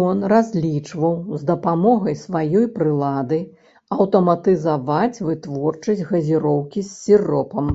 [0.00, 3.40] Ён разлічваў з дапамогай сваёй прылады
[3.98, 7.66] аўтаматызаваць вытворчасць газіроўкі з сіропам.